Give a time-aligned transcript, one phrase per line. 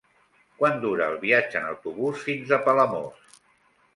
[0.61, 3.37] Quant dura el viatge en autobús fins a Palamós?